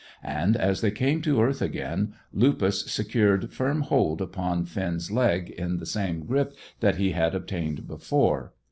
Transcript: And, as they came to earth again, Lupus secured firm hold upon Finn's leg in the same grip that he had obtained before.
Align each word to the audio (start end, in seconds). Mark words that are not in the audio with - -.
And, 0.23 0.57
as 0.57 0.81
they 0.81 0.89
came 0.89 1.21
to 1.21 1.39
earth 1.43 1.61
again, 1.61 2.15
Lupus 2.33 2.91
secured 2.91 3.53
firm 3.53 3.81
hold 3.81 4.19
upon 4.19 4.65
Finn's 4.65 5.11
leg 5.11 5.51
in 5.51 5.77
the 5.77 5.85
same 5.85 6.25
grip 6.25 6.57
that 6.79 6.95
he 6.95 7.11
had 7.11 7.35
obtained 7.35 7.87
before. 7.87 8.51